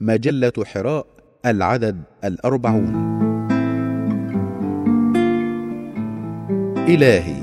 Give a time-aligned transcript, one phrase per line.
[0.00, 1.06] مجلة حراء
[1.46, 3.16] العدد الأربعون.
[6.88, 7.42] إلهي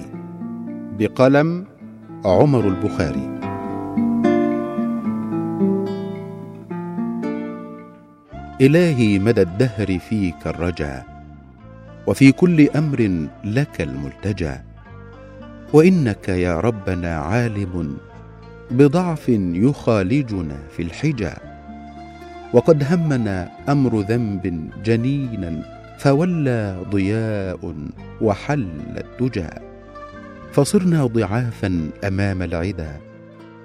[1.00, 1.66] بقلم
[2.26, 3.39] عمر البخاري.
[8.62, 11.04] إلهي مدى الدهر فيك الرجا
[12.08, 14.56] وفي كل أمر لك الملتجى
[15.74, 17.98] وإنك يا ربنا عالم
[18.72, 21.53] بضعف يخالجنا في الحجى
[22.54, 25.61] وقد همنا أمر ذنب جنينا
[25.98, 27.75] فولى ضياء
[28.21, 28.68] وحل
[28.98, 29.50] الدجى
[30.52, 32.97] فصرنا ضعافا أمام العدا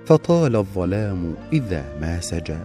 [0.06, 2.58] فطال الظلام إذا ما سجى.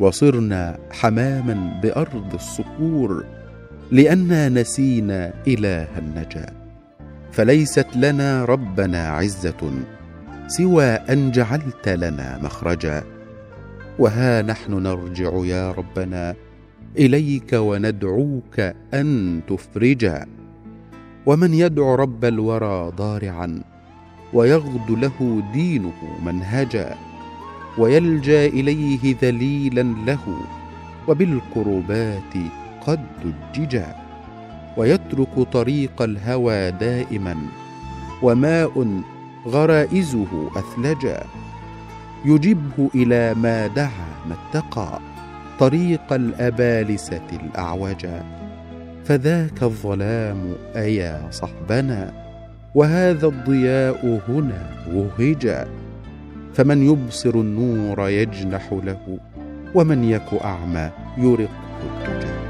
[0.00, 3.24] وصرنا حماما بأرض الصقور
[3.90, 6.46] لانا نسينا إله النجا.
[7.32, 9.70] فليست لنا ربنا عزة
[10.46, 13.02] سوى أن جعلت لنا مخرجا.
[13.98, 16.34] وها نحن نرجع يا ربنا
[16.98, 18.60] إليك وندعوك
[18.94, 20.26] أن تفرجا.
[21.26, 23.62] ومن يدعو رب الورى ضارعا
[24.32, 26.94] ويغد له دينه منهجا.
[27.78, 30.24] ويلجأ إليه ذليلا له
[31.08, 32.34] وبالقربات
[32.86, 33.96] قد دججا.
[34.76, 37.36] ويترك طريق الهوى دائما
[38.22, 39.02] وماء
[39.46, 41.24] غرائزه أثلجا.
[42.24, 45.00] يجبه إلى ما دعا ما اتقى
[45.58, 48.24] طريق الأبالسة الاعوجا
[49.04, 52.12] فذاك الظلام أيا صحبنا
[52.74, 55.66] وهذا الضياء هنا وهجا
[56.54, 59.18] فمن يبصر النور يجنح له
[59.74, 61.48] ومن يك أعمى يرقه
[61.84, 62.41] الدجى